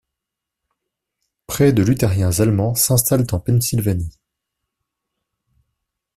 Près 1.45 1.73
de 1.73 1.83
luthériens 1.83 2.39
allemands 2.39 2.73
s'installent 2.73 3.27
en 3.33 3.39
Pennsylvanie. 3.39 4.17